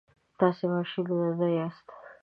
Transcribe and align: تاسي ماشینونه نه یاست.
تاسي 0.39 0.65
ماشینونه 0.73 1.29
نه 1.39 1.47
یاست. 1.57 1.87